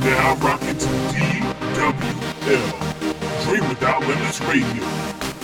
[0.00, 1.44] now rocking to DWL,
[3.44, 5.39] Dream Without Limits Radio.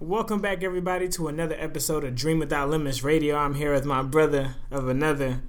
[0.00, 3.34] Welcome back, everybody, to another episode of Dream Without Limits Radio.
[3.34, 5.40] I'm here with my brother of another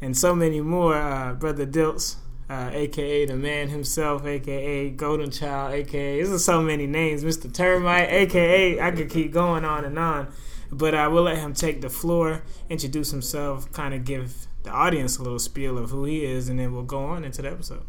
[0.00, 2.16] and so many more, uh, Brother Dilts,
[2.50, 7.52] uh, aka the man himself, aka Golden Child, aka this is so many names, Mr.
[7.54, 10.32] Termite, aka I could keep going on and on,
[10.72, 15.16] but I will let him take the floor, introduce himself, kind of give the audience
[15.18, 17.84] a little spiel of who he is, and then we'll go on into the episode.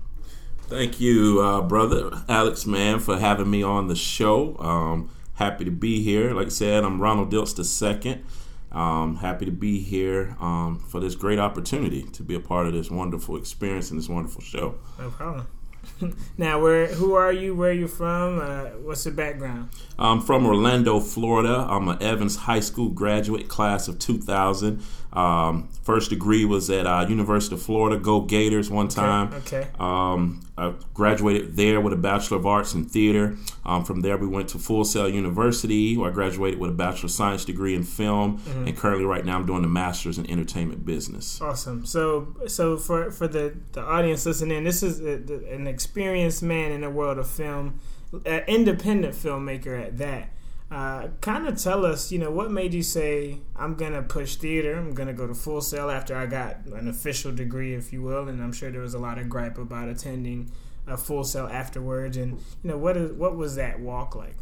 [0.68, 4.56] Thank you, uh, brother Alex, man, for having me on the show.
[4.60, 6.34] Um, happy to be here.
[6.34, 8.24] Like I said, I'm Ronald Dilts II.
[8.72, 12.74] Um, happy to be here um, for this great opportunity to be a part of
[12.74, 14.76] this wonderful experience and this wonderful show.
[14.98, 15.48] No problem.
[16.38, 17.54] now, where who are you?
[17.54, 18.40] Where are you from?
[18.40, 19.70] Uh, what's your background?
[20.00, 21.68] I'm from Orlando, Florida.
[21.70, 24.82] I'm an Evans High School graduate, class of 2000.
[25.14, 27.98] Um, first degree was at uh, University of Florida.
[27.98, 28.70] Go Gators!
[28.70, 29.32] One time.
[29.34, 29.60] Okay.
[29.60, 29.70] okay.
[29.80, 33.38] Um, I graduated there with a Bachelor of Arts in Theater.
[33.64, 37.08] Um, from there, we went to Full Sail University, where I graduated with a Bachelor
[37.08, 38.40] of Science degree in film.
[38.40, 38.68] Mm-hmm.
[38.68, 41.40] And currently, right now, I'm doing the Master's in Entertainment Business.
[41.42, 41.86] Awesome.
[41.86, 45.16] So, so for for the the audience listening, this is a,
[45.54, 47.80] an experienced man in the world of film,
[48.26, 50.30] an independent filmmaker at that.
[50.74, 54.76] Uh, kind of tell us, you know, what made you say, I'm to push theater,
[54.76, 58.28] I'm to go to Full Sail after I got an official degree, if you will,
[58.28, 60.52] and I'm sure there was a lot of gripe about attending
[60.88, 62.18] a Full Sail afterwards.
[62.18, 64.36] And, you know, what is what was that walk like?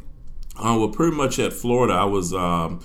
[0.55, 2.33] Uh, well, pretty much at Florida, I was.
[2.33, 2.79] Um,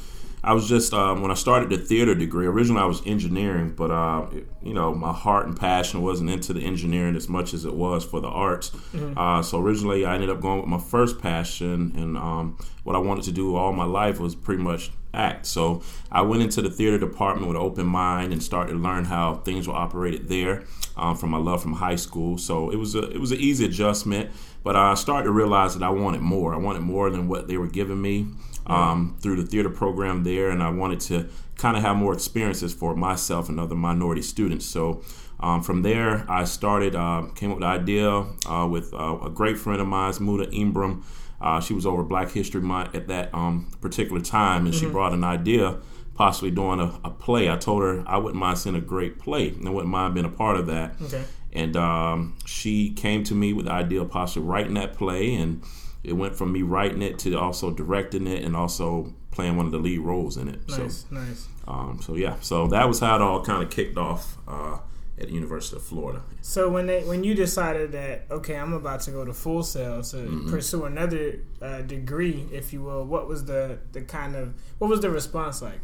[0.44, 2.47] I was just um, when I started the theater degree.
[2.47, 4.26] Originally, I was engineering, but uh,
[4.62, 8.04] you know, my heart and passion wasn't into the engineering as much as it was
[8.04, 8.70] for the arts.
[8.70, 9.19] Mm-hmm.
[9.19, 13.00] Uh, so originally, I ended up going with my first passion, and um, what I
[13.00, 15.47] wanted to do all my life was pretty much act.
[15.47, 15.82] So
[16.12, 19.36] I went into the theater department with an open mind and started to learn how
[19.36, 20.64] things were operated there
[20.97, 22.38] um, from my love from high school.
[22.38, 24.30] So it was a it was an easy adjustment,
[24.62, 26.54] but I started to realize that I wanted more.
[26.54, 28.26] I wanted more than what they were giving me
[28.66, 32.75] um, through the theater program there, and I wanted to kind of have more experiences
[32.75, 34.66] for myself and other minority students.
[34.66, 35.03] So
[35.41, 39.31] um, from there, I started, uh, came up with the idea uh, with uh, a
[39.31, 41.03] great friend of mine, Muda Imbram.
[41.41, 44.87] Uh, she was over Black History Month at that um, particular time, and mm-hmm.
[44.87, 45.78] she brought an idea,
[46.15, 47.50] possibly doing a, a, play.
[47.50, 50.25] I told her I wouldn't mind seeing a great play, and I wouldn't mind being
[50.25, 50.94] a part of that.
[51.03, 51.25] Okay.
[51.53, 55.62] And um, she came to me with the idea of possibly writing that play, and
[56.06, 59.72] it went from me writing it to also directing it and also playing one of
[59.72, 60.67] the lead roles in it.
[60.69, 61.49] Nice, so, nice.
[61.67, 64.78] Um, so yeah, so that was how it all kind of kicked off uh,
[65.19, 66.22] at the University of Florida.
[66.43, 70.03] So when they when you decided that okay, I'm about to go to Full Sail
[70.03, 70.49] to mm-hmm.
[70.49, 75.00] pursue another uh, degree, if you will, what was the the kind of what was
[75.00, 75.81] the response like?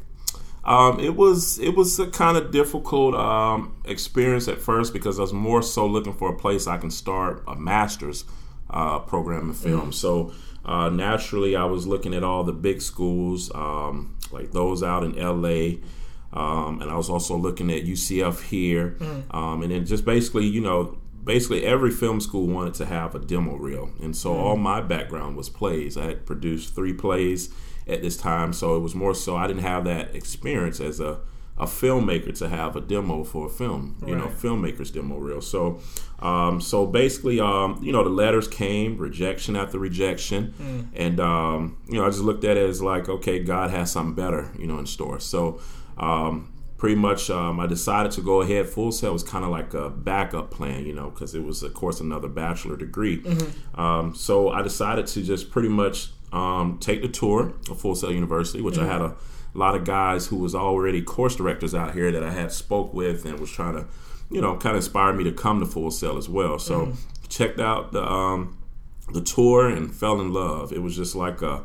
[0.65, 5.22] Um, it was it was a kind of difficult um, experience at first because I
[5.22, 8.25] was more so looking for a place I can start a master's
[8.72, 9.91] uh, program in film.
[9.91, 9.94] Mm.
[9.94, 10.33] So
[10.65, 15.16] uh, naturally, I was looking at all the big schools, um, like those out in
[15.16, 15.78] LA.
[16.33, 18.97] Um, and I was also looking at UCF here.
[18.99, 19.34] Mm.
[19.34, 23.19] Um, and then just basically, you know, basically every film school wanted to have a
[23.19, 23.91] demo reel.
[24.00, 24.38] And so mm.
[24.38, 25.97] all my background was plays.
[25.97, 27.53] I had produced three plays
[27.87, 28.53] at this time.
[28.53, 31.21] So it was more so I didn't have that experience as a
[31.62, 34.25] a filmmaker to have a demo for a film, you right.
[34.25, 35.41] know, filmmaker's demo reel.
[35.41, 35.78] So,
[36.19, 40.88] um, so basically, um, you know, the letters came, rejection after rejection, mm.
[40.94, 44.14] and um, you know, I just looked at it as like, okay, God has something
[44.14, 45.20] better, you know, in store.
[45.20, 45.61] So,
[45.99, 48.69] um, pretty much, um, I decided to go ahead.
[48.69, 51.75] Full Sail was kind of like a backup plan, you know, because it was, of
[51.75, 53.23] course, another bachelor degree.
[53.23, 53.81] Mm-hmm.
[53.81, 56.11] Um, so I decided to just pretty much
[56.81, 58.84] take the tour of Full Sail University, which mm-hmm.
[58.84, 59.14] I had a
[59.55, 63.25] lot of guys who was already course directors out here that I had spoke with
[63.25, 63.87] and was trying to,
[64.31, 66.58] you know, kind of inspire me to come to Full Sail as well.
[66.58, 66.96] So mm.
[67.29, 68.58] checked out the um,
[69.12, 70.73] the tour and fell in love.
[70.73, 71.64] It was just like a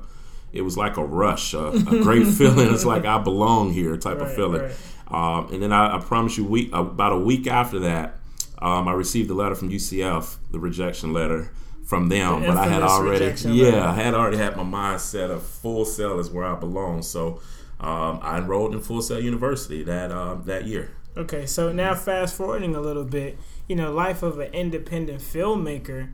[0.51, 2.73] it was like a rush, a, a great feeling.
[2.73, 4.61] It's like I belong here type right, of feeling.
[4.61, 4.75] Right.
[5.09, 8.15] Um, and then I, I, promise you, week about a week after that,
[8.59, 11.49] um, I received a letter from UCF, the rejection letter
[11.87, 13.79] from them, The but I had already, yeah, letter.
[13.79, 17.01] I had already had my mindset of Full Sail is where I belong.
[17.01, 17.39] So
[17.79, 20.91] um, I enrolled in Full Sail University that um, that year.
[21.15, 26.09] Okay, so now fast forwarding a little bit, you know, life of an independent filmmaker.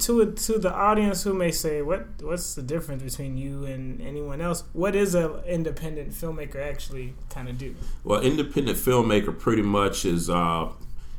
[0.00, 4.42] To to the audience who may say, "What what's the difference between you and anyone
[4.42, 7.74] else?" What is an independent filmmaker actually kind of do?
[8.04, 10.68] Well, independent filmmaker pretty much is, uh,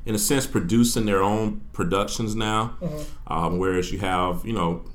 [0.07, 2.77] in a sense, producing their own productions now.
[3.27, 4.85] Um, whereas you have, you know,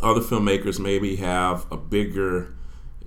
[0.00, 2.54] other filmmakers maybe have a bigger,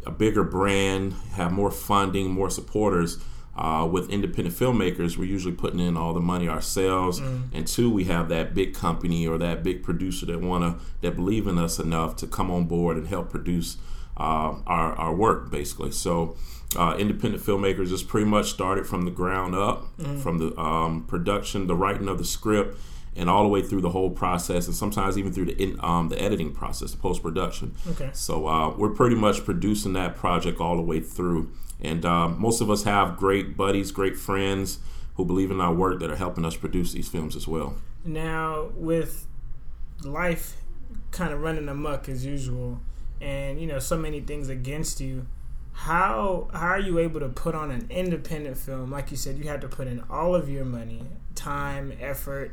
[0.05, 3.23] a bigger brand, have more funding, more supporters.
[3.55, 7.17] Uh, with independent filmmakers, we're usually putting in all the money ourselves,
[7.53, 11.47] and two, we have that big company or that big producer that wanna that believe
[11.47, 13.77] in us enough to come on board and help produce
[14.17, 15.91] our, our work basically.
[15.91, 16.35] So,
[16.75, 19.87] uh, independent filmmakers just pretty much started from the ground up,
[20.21, 22.77] from the um, production, the writing of the script,
[23.15, 26.09] and all the way through the whole process, and sometimes even through the in, um,
[26.09, 27.73] the editing process, the post production.
[27.91, 28.09] Okay.
[28.13, 32.61] So uh, we're pretty much producing that project all the way through, and um, most
[32.61, 34.79] of us have great buddies, great friends
[35.15, 37.75] who believe in our work that are helping us produce these films as well.
[38.05, 39.25] Now, with
[40.03, 40.57] life
[41.11, 42.79] kind of running amok as usual,
[43.21, 45.27] and you know so many things against you,
[45.73, 48.91] how how are you able to put on an independent film?
[48.91, 51.03] Like you said, you had to put in all of your money,
[51.35, 52.51] time, effort,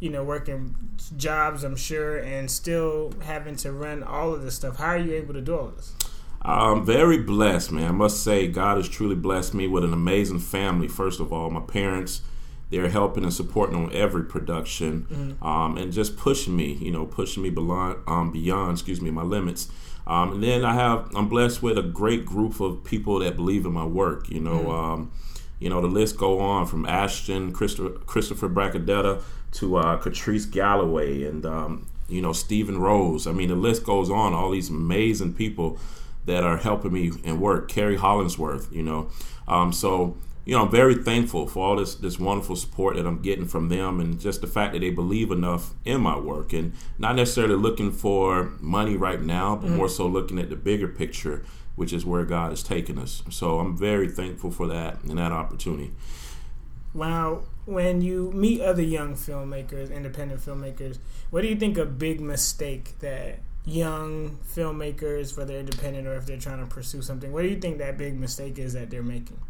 [0.00, 0.74] you know, working
[1.16, 4.76] jobs, I'm sure, and still having to run all of this stuff.
[4.76, 5.94] How are you able to do all this?
[6.42, 7.88] I'm very blessed, man.
[7.88, 10.86] I must say, God has truly blessed me with an amazing family.
[10.86, 12.20] First of all, my parents,
[12.70, 17.42] they're helping and supporting on every production, um, and just pushing me, you know, pushing
[17.42, 19.68] me beyond, um, beyond, excuse me, my limits.
[20.06, 23.66] Um, and then I have, I'm blessed with a great group of people that believe
[23.66, 24.28] in my work.
[24.28, 25.12] You know, um,
[25.58, 29.22] you know, the list go on from Ashton, Christopher, Christopher Bracadetta
[29.52, 33.26] to uh, Catrice Galloway and um, you know Stephen Rose.
[33.26, 34.34] I mean, the list goes on.
[34.34, 35.78] All these amazing people
[36.26, 37.68] that are helping me in work.
[37.68, 39.08] Carrie Hollingsworth, you know.
[39.48, 40.16] Um, so
[40.46, 43.68] you know, I'm very thankful for all this this wonderful support that I'm getting from
[43.68, 47.56] them, and just the fact that they believe enough in my work, and not necessarily
[47.56, 49.96] looking for money right now, but more mm-hmm.
[49.96, 51.44] so looking at the bigger picture,
[51.74, 53.24] which is where God is taking us.
[53.28, 55.90] So I'm very thankful for that and that opportunity.
[56.94, 60.98] Wow, when you meet other young filmmakers, independent filmmakers,
[61.30, 66.38] what do you think a big mistake that young filmmakers, whether independent or if they're
[66.38, 69.40] trying to pursue something, what do you think that big mistake is that they're making?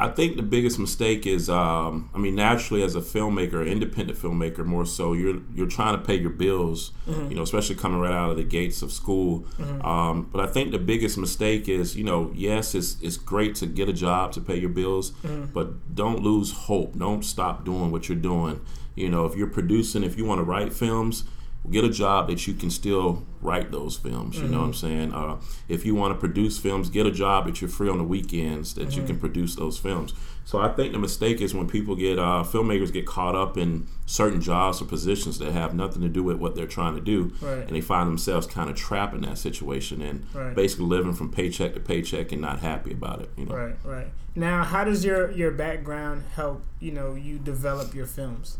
[0.00, 4.64] I think the biggest mistake is, um, I mean, naturally as a filmmaker, independent filmmaker,
[4.64, 6.92] more so, you're you're trying to pay your bills,
[7.28, 9.44] you know, especially coming right out of the gates of school.
[9.82, 13.66] Um, but I think the biggest mistake is, you know, yes, it's it's great to
[13.66, 15.10] get a job to pay your bills,
[15.52, 16.96] but don't lose hope.
[16.96, 18.60] Don't stop doing what you're doing.
[18.94, 21.24] You know, if you're producing, if you want to write films,
[21.70, 24.36] get a job that you can still write those films.
[24.38, 25.12] You know what I'm saying?
[25.14, 25.36] Uh,
[25.68, 28.74] if you want to produce films, get a job that you're free on the weekends
[28.74, 30.12] that you can produce those films.
[30.44, 33.86] So I think the mistake is when people get uh, filmmakers get caught up in
[34.06, 37.32] certain jobs or positions that have nothing to do with what they're trying to do,
[37.42, 37.58] Right.
[37.66, 40.56] and they find themselves kind of trapped in that situation and Right.
[40.56, 43.30] basically living from paycheck to paycheck and not happy about it.
[43.36, 43.54] You know.
[43.54, 44.06] Right, right.
[44.34, 48.56] Now, how does your your background help you know you develop your films?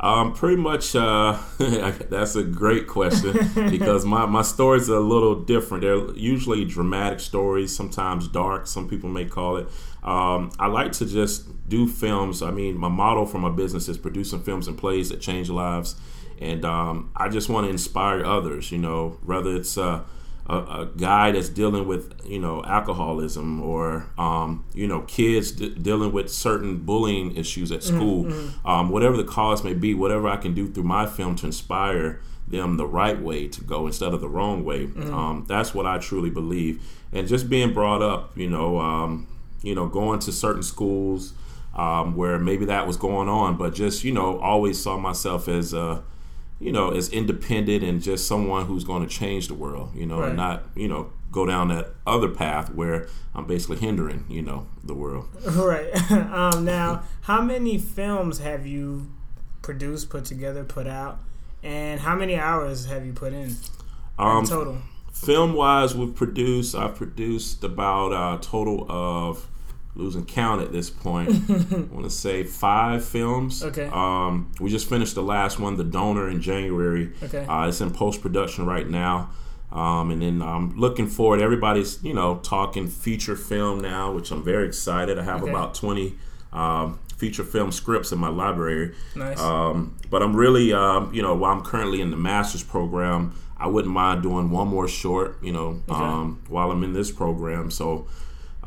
[0.00, 0.94] Um, pretty much.
[0.94, 3.32] Uh, that's a great question
[3.70, 5.82] because my my stories are a little different.
[5.82, 8.66] They're usually dramatic stories, sometimes dark.
[8.66, 9.68] Some people may call it.
[10.02, 12.42] Um, I like to just do films.
[12.42, 15.96] I mean, my model for my business is producing films and plays that change lives,
[16.40, 18.70] and um, I just want to inspire others.
[18.70, 20.04] You know, whether it's uh,
[20.48, 25.68] a, a guy that's dealing with you know alcoholism or um, you know kids d-
[25.70, 28.26] dealing with certain bullying issues at school.
[28.64, 32.20] Um, whatever the cause may be whatever i can do through my film to inspire
[32.46, 35.98] them the right way to go instead of the wrong way um, that's what i
[35.98, 36.82] truly believe.
[37.12, 39.26] And just being brought up you know um,
[39.62, 41.34] you know going to certain schools
[41.74, 45.74] um, where maybe that was going on but just you know always saw myself as
[45.74, 46.02] a
[46.60, 50.18] you know, as independent and just someone who's going to change the world, you know,
[50.20, 50.28] Right.
[50.28, 54.66] and not, you know, go down that other path where I'm basically hindering, you know,
[54.82, 55.26] the world.
[55.52, 55.90] Right.
[56.10, 59.10] um, now, how many films have you
[59.62, 61.20] produced, put together, put out,
[61.62, 63.54] and how many hours have you put in
[64.18, 64.78] Um, in total?
[65.12, 69.46] film wise, we've produced, I've produced about a total of,
[69.98, 73.62] losing count at this point, I want to say five films.
[73.64, 73.90] Okay.
[73.92, 77.12] Um, we just finished the last one, The Donor, in January.
[77.22, 77.44] Okay.
[77.44, 79.30] Uh, it's in post production right now.
[79.70, 81.40] Um, and then I'm looking forward.
[81.40, 85.18] Everybody's, you know, talking feature film now, which I'm very excited.
[85.18, 85.50] I have Okay.
[85.50, 86.14] about 20
[86.52, 88.94] um, feature film scripts in my library.
[89.14, 89.38] Nice.
[89.40, 93.66] Um, but I'm really, um, you know, while I'm currently in the master's program, I
[93.66, 97.70] wouldn't mind doing one more short, you know, um, while I'm in this program.
[97.72, 98.06] So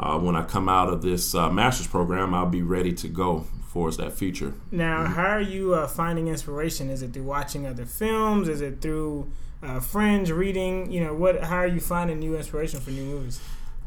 [0.01, 3.45] uh, when I come out of this uh, master's program, I'll be ready to go
[3.67, 4.53] for that feature.
[4.71, 6.89] Now, how are you uh, finding inspiration?
[6.89, 8.49] Is it through watching other films?
[8.49, 9.31] Is it through
[9.63, 10.91] uh, friends reading?
[10.91, 11.43] You know, what?
[11.43, 13.39] How are you finding new inspiration for new movies?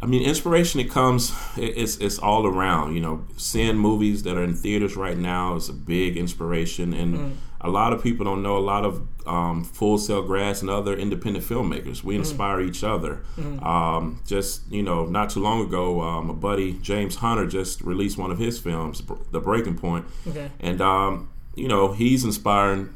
[0.03, 2.95] I mean, inspiration it comes it's it's all around.
[2.95, 7.15] You know, seeing movies that are in theaters right now is a big inspiration, and
[7.15, 7.33] mm.
[7.61, 8.59] a lot of people don't know.
[8.59, 12.05] A lot of um, Full Sail grads and other independent filmmakers.
[12.05, 12.19] We mm.
[12.19, 12.69] inspire mm.
[12.69, 13.23] each other.
[13.37, 13.65] Mm.
[13.65, 18.19] Um, just you know, not too long ago, um, a buddy James Hunter just released
[18.19, 20.51] one of his films, The Breaking Point, okay.
[20.61, 22.95] and um, you know he's inspiring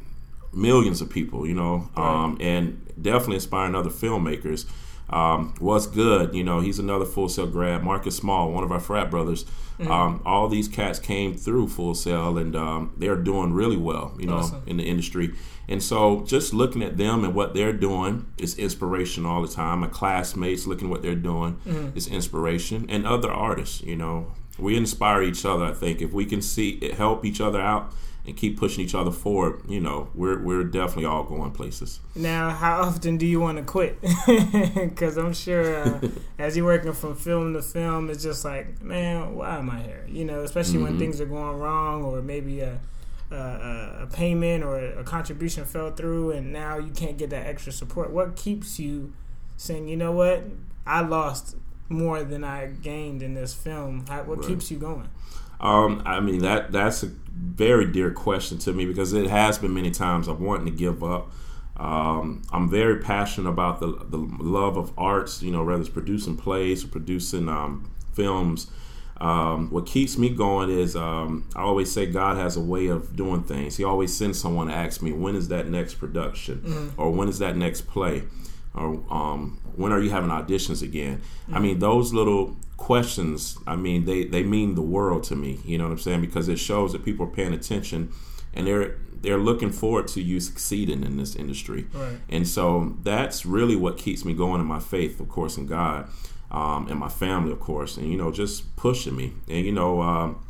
[0.53, 1.47] millions of people.
[1.47, 2.23] You know, right.
[2.23, 4.65] Um, and definitely inspiring other filmmakers.
[5.09, 6.33] Um, what's good?
[6.33, 7.83] You know, he's another Full Sail grad.
[7.83, 9.45] Marcus Small, one of our frat brothers.
[9.79, 9.91] Mm-hmm.
[9.91, 14.15] Um, all these cats came through Full Sail, and um, they're doing really well.
[14.19, 14.63] You know, awesome.
[14.65, 15.33] in the industry.
[15.67, 19.79] And so, just looking at them and what they're doing is inspiration all the time.
[19.79, 21.97] My classmates looking at what they're doing mm-hmm.
[21.97, 23.81] is inspiration, and other artists.
[23.81, 25.65] You know, we inspire each other.
[25.65, 27.93] I think if we can see it, help each other out
[28.25, 31.99] and keep pushing each other forward, you know, we're we're definitely all going places.
[32.15, 33.99] Now, how often do you want to quit?
[34.89, 35.99] Because I'm sure uh,
[36.39, 40.05] as you're working from film to film, it's just like, man, why am I here?
[40.07, 40.83] You know, especially mm-hmm.
[40.83, 42.79] when things are going wrong, or maybe a,
[43.31, 43.35] a,
[44.03, 48.11] a payment or a contribution fell through, and now you can't get that extra support.
[48.11, 49.13] What keeps you
[49.57, 50.43] saying, you know what,
[50.85, 51.55] I lost
[51.89, 54.05] more than I gained in this film?
[54.07, 54.47] How, what right.
[54.47, 55.09] keeps you going?
[55.59, 59.73] Um, I mean that that's a very dear question to me because it has been
[59.73, 61.31] many times I've wanted to give up.
[61.75, 65.41] Um, I'm very passionate about the the love of arts.
[65.41, 68.71] You know, whether it's producing plays or producing um, films.
[69.17, 73.17] Um, what keeps me going is um, I always say God has a way of
[73.17, 73.75] doing things.
[73.75, 77.01] He always sends someone to ask me when is that next production mm-hmm.
[77.01, 78.23] or when is that next play
[78.73, 81.17] or um, when are you having auditions again?
[81.17, 81.55] Mm-hmm.
[81.55, 85.59] I mean, those little questions, I mean, they, they mean the world to me.
[85.65, 86.21] You know what I'm saying?
[86.21, 88.11] Because it shows that people are paying attention
[88.53, 91.87] and they're they're looking forward to you succeeding in this industry.
[91.93, 92.17] Right.
[92.29, 96.07] And so that's really what keeps me going in my faith, of course, in God,
[96.51, 99.33] um, and my family, of course, and you know, just pushing me.
[99.47, 100.45] And you know, um,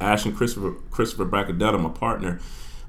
[0.00, 2.40] Ashton Christopher Christopher Bracadetta, my partner.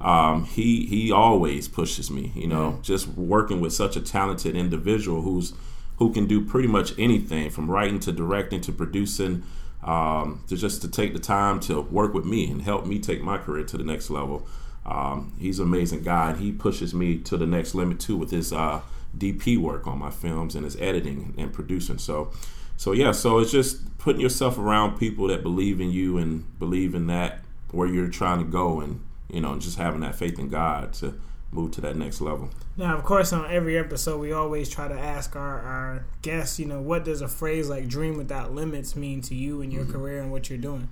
[0.02, 2.82] Um, he he always pushes me, you know, mm-hmm.
[2.82, 5.54] just working with such a talented individual who's
[5.98, 9.44] who can do pretty much anything from writing to directing to producing
[9.84, 13.22] um, to just to take the time to work with me and help me take
[13.22, 14.48] my career to the next level.
[14.86, 18.32] Um, he's an amazing guy, and he pushes me to the next limit too with
[18.32, 18.82] his uh,
[19.18, 21.98] DP work on my films and his editing and producing.
[21.98, 22.32] So,
[22.78, 26.94] so yeah, so it's just putting yourself around people that believe in you and believe
[26.94, 27.40] in that
[27.72, 29.02] where you're trying to go, and
[29.36, 31.13] you know, just having that faith in God to
[31.51, 32.50] move to that next level.
[32.77, 36.65] Now, of course, on every episode, we always try to ask our, our guests, you
[36.65, 39.92] know, what does a phrase like dream without limits mean to you in your mm-hmm.
[39.92, 40.88] career and what you're doing?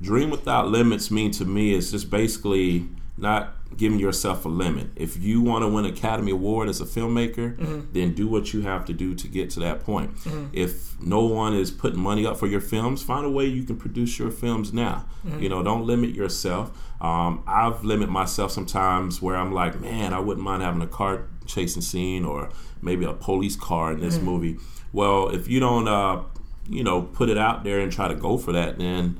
[0.00, 4.88] Dream without limits mean to me is just basically not giving yourself a limit.
[4.96, 7.92] If you want to win Academy Award as a filmmaker, mm-hmm.
[7.92, 10.14] then do what you have to do to get to that point.
[10.16, 10.46] Mm-hmm.
[10.52, 13.76] If no one is putting money up for your films, find a way you can
[13.76, 15.06] produce your films now.
[15.26, 15.42] Mm-hmm.
[15.42, 16.76] You know, don't limit yourself.
[17.00, 21.26] Um, I've limited myself sometimes where I'm like, man, I wouldn't mind having a car
[21.46, 22.50] chasing scene or
[22.82, 24.26] maybe a police car in this mm-hmm.
[24.26, 24.58] movie.
[24.92, 26.22] Well, if you don't, uh,
[26.68, 29.18] you know, put it out there and try to go for that, then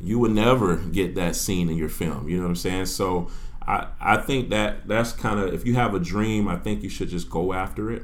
[0.00, 2.28] you would never get that scene in your film.
[2.28, 2.86] You know what I'm saying?
[2.86, 3.30] So
[3.66, 6.88] I, I think that that's kind of if you have a dream, I think you
[6.88, 8.02] should just go after it.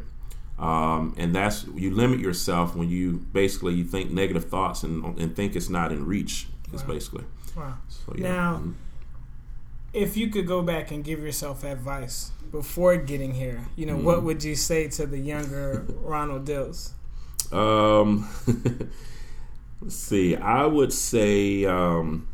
[0.59, 5.35] Um, and that's you limit yourself when you basically you think negative thoughts and and
[5.35, 6.47] think it's not in reach.
[6.73, 6.89] Is wow.
[6.89, 7.25] basically.
[7.57, 7.75] Wow.
[7.89, 8.29] So, yeah.
[8.29, 8.73] Now, mm-hmm.
[9.93, 14.07] if you could go back and give yourself advice before getting here, you know, mm-hmm.
[14.07, 16.93] what would you say to the younger Ronald Dilts?
[17.53, 18.29] Um.
[19.83, 20.37] Let's see.
[20.37, 22.29] I would say um,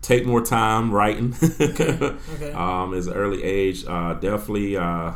[0.00, 1.34] take more time writing.
[1.60, 2.16] okay.
[2.34, 2.52] okay.
[2.52, 4.76] Um, as an early age, uh, definitely.
[4.76, 5.14] Uh,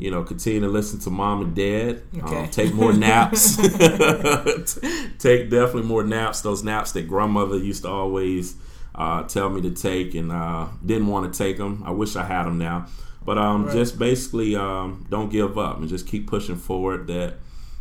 [0.00, 2.02] you know, continue to listen to mom and dad.
[2.14, 2.44] Um, okay.
[2.44, 3.56] Um, take more naps.
[5.18, 6.40] take definitely more naps.
[6.40, 8.56] Those naps that grandmother used to always
[8.94, 11.82] uh, tell me to take, and uh, didn't want to take them.
[11.84, 12.86] I wish I had them now.
[13.22, 13.74] But um, right.
[13.74, 17.06] just basically, um, don't give up and just keep pushing forward.
[17.08, 17.34] That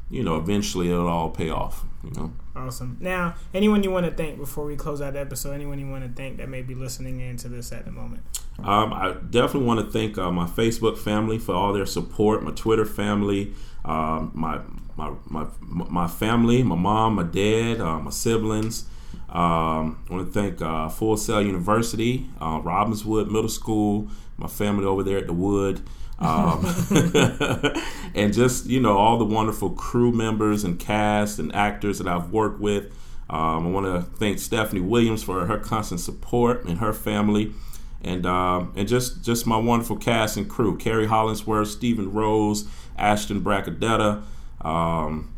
[0.10, 1.86] you know, eventually it'll all pay off.
[2.04, 2.34] You know.
[2.56, 2.98] Awesome.
[3.00, 5.52] Now, anyone you want to thank before we close out the episode?
[5.52, 8.24] Anyone you want to thank that may be listening into this at the moment?
[8.60, 12.44] Um, I definitely want to thank uh, my Facebook family for all their support.
[12.44, 13.54] My Twitter family,
[13.84, 14.60] um, my
[14.96, 15.48] my my
[15.90, 18.86] my family, my mom, my dad, uh, my siblings.
[19.32, 24.86] Um, I want to thank uh, Full Sail University, uh, Robinswood Middle School, my family
[24.86, 25.82] over there at the Wood.
[26.18, 26.66] Um,
[28.16, 32.32] and just you know all the wonderful crew members and cast and actors that I've
[32.32, 32.92] worked with.
[33.30, 37.54] Um, I want to thank Stephanie Williams for her constant support and her family,
[38.02, 42.68] and uh, and just just my wonderful cast and crew: Carrie Hollingsworth, Stephen Rose,
[42.98, 44.24] Ashton Bracadetta.
[44.62, 45.34] Um,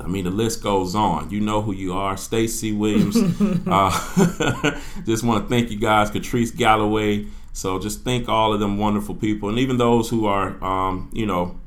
[0.00, 1.30] I mean, the list goes on.
[1.30, 3.16] You know who you are, Stacy Williams.
[3.66, 7.26] uh, just want to thank you guys, Catrice Galloway.
[7.52, 11.26] So just thank all of them wonderful people, and even those who are, um, you
[11.26, 11.58] know,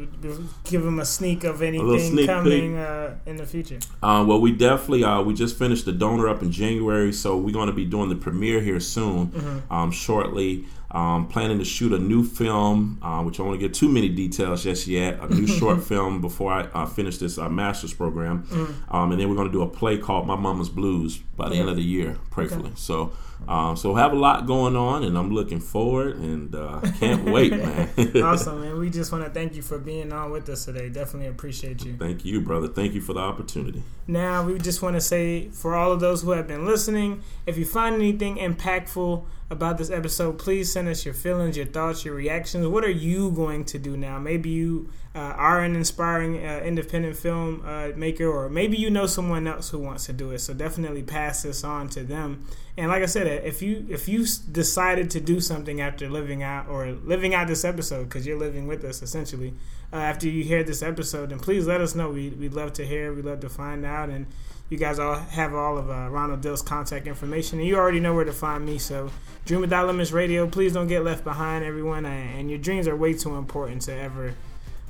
[0.63, 3.80] give them a sneak of anything coming uh, in the future.
[4.01, 7.53] Uh, well, we definitely uh, we just finished the donor up in January, so we're
[7.53, 10.65] going to be doing the premiere here soon, um, shortly.
[10.94, 14.64] Um, planning to shoot a new film, uh, which I won't get too many details
[14.64, 15.20] just yet.
[15.22, 18.48] A new short film before I uh, finish this uh, master's program,
[18.90, 21.56] um, and then we're going to do a play called My Mama's Blues by the
[21.56, 22.72] end of the year, prayerfully.
[22.76, 23.12] So,
[23.48, 27.52] um, so have a lot going on, and I'm looking forward and uh, can't wait,
[27.58, 27.90] man.
[28.24, 28.78] awesome, man.
[28.78, 30.90] We just want to thank you for being on with us today.
[30.90, 31.96] Definitely appreciate you.
[31.98, 32.68] Thank you, brother.
[32.68, 33.84] Thank you for the opportunity.
[34.08, 37.58] Now, we just want to say for all of those who have been listening, if
[37.58, 42.16] you find anything impactful about this episode, please send us your feelings, your thoughts, your
[42.16, 42.68] reactions.
[42.68, 44.20] What are you going to do now?
[44.20, 49.06] Maybe you uh, are an inspiring uh, independent film uh, maker, or maybe you know
[49.06, 50.39] someone else who wants to do it.
[50.39, 52.46] So definitely pass this on to them.
[52.76, 56.68] And like I said, if you if you decided to do something after living out
[56.68, 59.54] or living out this episode, because you're living with us essentially,
[59.94, 62.10] uh, after you hear this episode, then please let us know.
[62.10, 63.13] We, we'd love to hear.
[63.13, 64.10] We'd love to find out.
[64.10, 64.26] And
[64.69, 67.60] you guys all have all of uh, Ronald Dilts' contact information.
[67.60, 68.78] And you already know where to find me.
[68.78, 69.12] So,
[69.45, 72.06] Dream Without Limits Radio, please don't get left behind, everyone.
[72.06, 74.34] And and your dreams are way too important to ever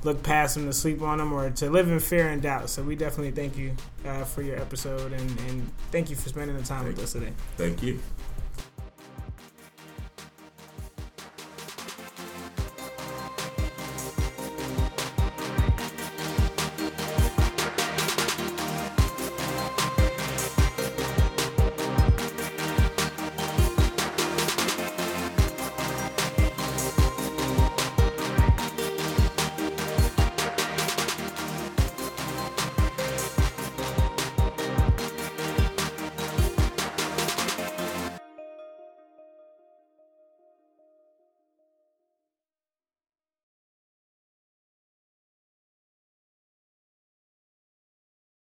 [0.02, 2.70] look past them, to sleep on them, or to live in fear and doubt.
[2.70, 5.12] So, we definitely thank you uh, for your episode.
[5.12, 7.32] And, and thank you for spending the time with us today.
[7.56, 8.00] Thank you.